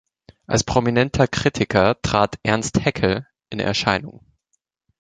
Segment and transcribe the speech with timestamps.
[0.47, 4.25] Als prominenter Kritiker trat Ernst Haeckel in Erscheinung.